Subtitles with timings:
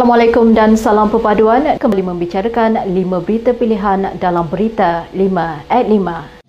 [0.00, 1.76] Assalamualaikum dan salam perpaduan.
[1.76, 5.28] Kembali membicarakan 5 berita pilihan dalam berita 5
[5.68, 6.40] at 5.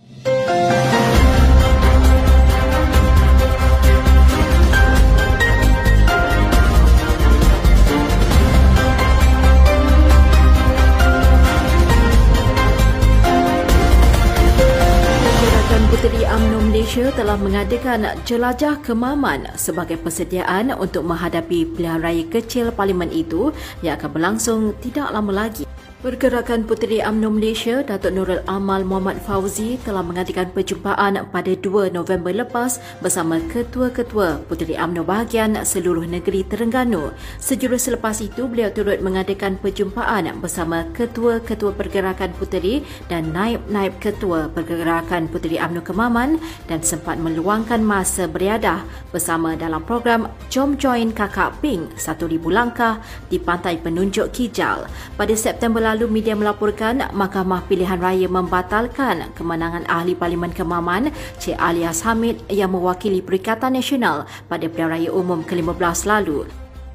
[16.81, 23.54] Malaysia telah mengadakan jelajah kemaman sebagai persediaan untuk menghadapi pilihan raya kecil parlimen itu
[23.85, 25.70] yang akan berlangsung tidak lama lagi.
[26.02, 32.34] Pergerakan Puteri UMNO Malaysia, Datuk Nurul Amal Muhammad Fauzi telah mengadakan perjumpaan pada 2 November
[32.41, 37.14] lepas bersama ketua-ketua Puteri UMNO bahagian seluruh negeri Terengganu.
[37.38, 45.30] Sejurus selepas itu, beliau turut mengadakan perjumpaan bersama ketua-ketua pergerakan Puteri dan naib-naib ketua pergerakan
[45.30, 48.82] Puteri UMNO Kemaman dan sempat meluangkan masa beriadah
[49.13, 53.00] bersama dalam program Jom Join Kakak Ping 1000 Langkah
[53.32, 54.84] di Pantai Penunjuk Kijal.
[55.16, 62.04] Pada September lalu media melaporkan Mahkamah Pilihan Raya membatalkan kemenangan ahli Parlimen Kemaman Cik Alias
[62.04, 66.44] Hamid yang mewakili Perikatan Nasional pada Pilihan Raya Umum ke-15 lalu.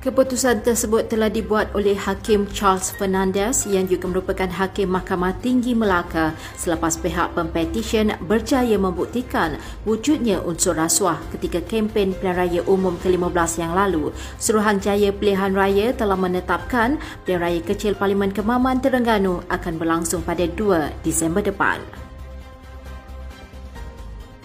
[0.06, 6.30] Keputusan tersebut telah dibuat oleh Hakim Charles Fernandez yang juga merupakan Hakim Mahkamah Tinggi Melaka
[6.54, 13.74] selepas pihak pempetisyen berjaya membuktikan wujudnya unsur rasuah ketika kempen pilihan raya umum ke-15 yang
[13.74, 14.14] lalu.
[14.38, 21.02] Suruhanjaya Pilihan Raya telah menetapkan pilihan raya kecil Parlimen Kemaman Terengganu akan berlangsung pada 2
[21.02, 22.05] Disember depan.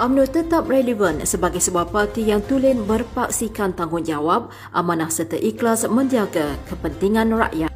[0.01, 7.29] UMNO tetap relevan sebagai sebuah parti yang tulen berpaksikan tanggungjawab, amanah serta ikhlas menjaga kepentingan
[7.37, 7.70] rakyat.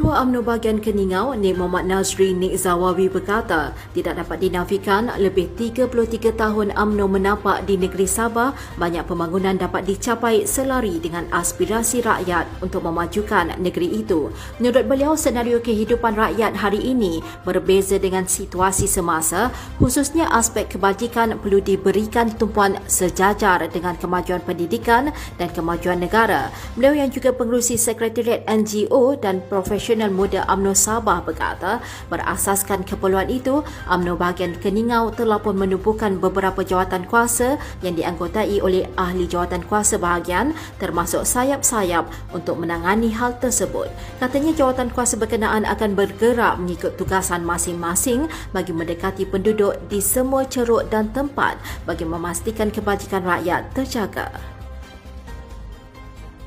[0.00, 6.40] Ketua UMNO bahagian Keningau, Nik Muhammad Nazri Nik Zawawi berkata, tidak dapat dinafikan lebih 33
[6.40, 12.88] tahun UMNO menapak di negeri Sabah, banyak pembangunan dapat dicapai selari dengan aspirasi rakyat untuk
[12.88, 14.32] memajukan negeri itu.
[14.56, 21.60] Menurut beliau, senario kehidupan rakyat hari ini berbeza dengan situasi semasa, khususnya aspek kebajikan perlu
[21.60, 26.48] diberikan tumpuan sejajar dengan kemajuan pendidikan dan kemajuan negara.
[26.72, 33.26] Beliau yang juga pengurusi Sekretariat NGO dan Prof profesional muda UMNO Sabah berkata, berasaskan keperluan
[33.26, 39.66] itu, UMNO bahagian Keningau telah pun menubuhkan beberapa jawatan kuasa yang dianggotai oleh ahli jawatan
[39.66, 43.90] kuasa bahagian termasuk sayap-sayap untuk menangani hal tersebut.
[44.22, 50.86] Katanya jawatan kuasa berkenaan akan bergerak mengikut tugasan masing-masing bagi mendekati penduduk di semua ceruk
[50.86, 54.59] dan tempat bagi memastikan kebajikan rakyat terjaga.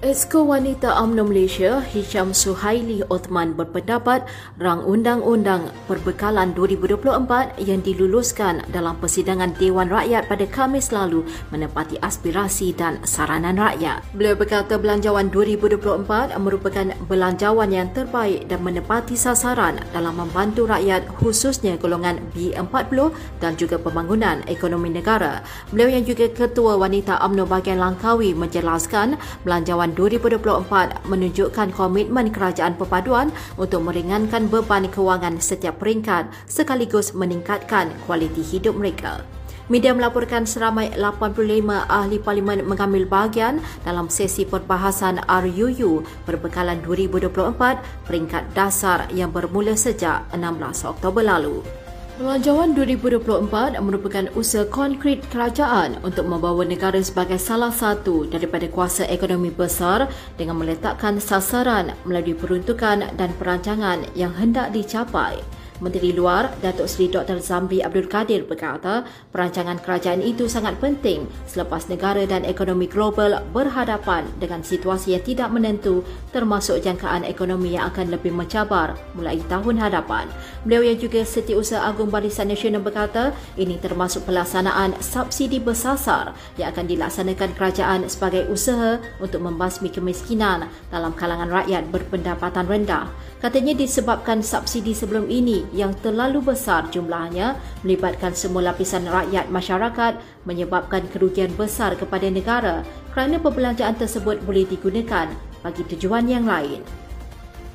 [0.03, 4.27] Esko Wanita UMNO Malaysia Hisham Suhaili Othman berpendapat
[4.59, 11.23] rang undang-undang perbekalan 2024 yang diluluskan dalam persidangan Dewan Rakyat pada Khamis lalu
[11.55, 14.03] menepati aspirasi dan saranan rakyat.
[14.11, 21.79] Beliau berkata belanjawan 2024 merupakan belanjawan yang terbaik dan menepati sasaran dalam membantu rakyat khususnya
[21.79, 23.07] golongan B40
[23.39, 25.47] dan juga pembangunan ekonomi negara.
[25.71, 29.15] Beliau yang juga Ketua Wanita UMNO bahagian Langkawi menjelaskan
[29.47, 38.41] belanjawan 2024 menunjukkan komitmen kerajaan perpaduan untuk meringankan beban kewangan setiap peringkat sekaligus meningkatkan kualiti
[38.41, 39.23] hidup mereka.
[39.71, 48.43] Media melaporkan seramai 85 ahli parlimen mengambil bahagian dalam sesi perbahasan RUU perbekalan 2024 peringkat
[48.51, 51.63] dasar yang bermula sejak 16 Oktober lalu.
[52.13, 59.49] Belanjawan 2024 merupakan usaha konkret kerajaan untuk membawa negara sebagai salah satu daripada kuasa ekonomi
[59.49, 60.05] besar
[60.37, 65.41] dengan meletakkan sasaran melalui peruntukan dan perancangan yang hendak dicapai.
[65.83, 67.43] Menteri Luar Datuk Seri Dr.
[67.43, 69.03] Zambi Abdul Kadir berkata
[69.35, 75.51] perancangan kerajaan itu sangat penting selepas negara dan ekonomi global berhadapan dengan situasi yang tidak
[75.51, 80.31] menentu termasuk jangkaan ekonomi yang akan lebih mencabar mulai tahun hadapan.
[80.63, 86.87] Beliau yang juga Setiausaha Agung Barisan Nasional berkata ini termasuk pelaksanaan subsidi bersasar yang akan
[86.87, 93.11] dilaksanakan kerajaan sebagai usaha untuk membasmi kemiskinan dalam kalangan rakyat berpendapatan rendah.
[93.43, 101.03] Katanya disebabkan subsidi sebelum ini yang terlalu besar jumlahnya melibatkan semua lapisan rakyat masyarakat menyebabkan
[101.09, 105.27] kerugian besar kepada negara kerana perbelanjaan tersebut boleh digunakan
[105.65, 107.02] bagi tujuan yang lain.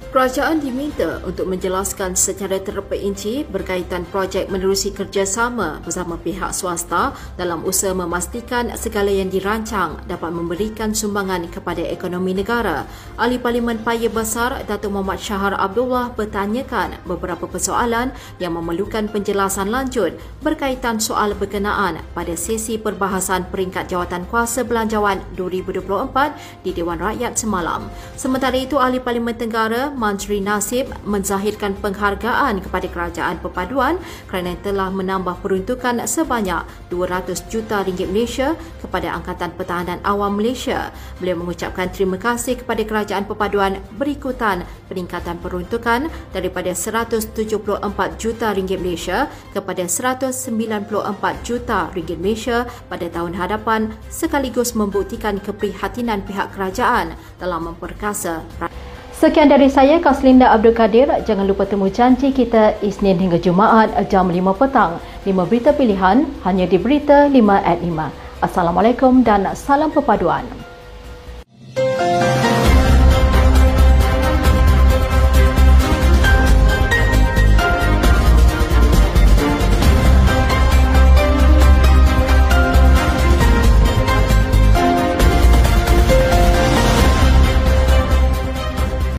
[0.08, 7.92] Kerajaan diminta untuk menjelaskan secara terperinci berkaitan projek menerusi kerjasama bersama pihak swasta dalam usaha
[7.92, 12.88] memastikan segala yang dirancang dapat memberikan sumbangan kepada ekonomi negara.
[13.20, 18.08] Ahli Parlimen Paya Besar Datuk Muhammad Syahar Abdullah bertanyakan beberapa persoalan
[18.40, 26.64] yang memerlukan penjelasan lanjut berkaitan soal berkenaan pada sesi perbahasan peringkat jawatan kuasa belanjawan 2024
[26.64, 27.92] di Dewan Rakyat semalam.
[28.16, 33.98] Sementara itu, Ahli Parlimen Tenggara Menteri Nasib menzahirkan penghargaan kepada Kerajaan Perpaduan
[34.30, 40.94] kerana telah menambah peruntukan sebanyak 200 juta ringgit Malaysia kepada Angkatan Pertahanan Awam Malaysia.
[41.18, 47.34] Beliau mengucapkan terima kasih kepada Kerajaan Perpaduan berikutan peningkatan peruntukan daripada 174
[48.16, 56.54] juta ringgit Malaysia kepada 194 juta ringgit Malaysia pada tahun hadapan sekaligus membuktikan keprihatinan pihak
[56.54, 58.46] kerajaan dalam memperkasa
[59.18, 61.10] Sekian dari saya, Kaslinda Abdul Kadir.
[61.26, 65.02] Jangan lupa temu janji kita Isnin hingga Jumaat jam 5 petang.
[65.26, 68.14] 5 berita pilihan hanya di Berita 5 at 5.
[68.46, 70.46] Assalamualaikum dan salam perpaduan.